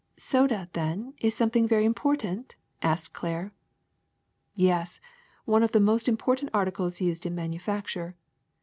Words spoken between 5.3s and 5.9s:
one of the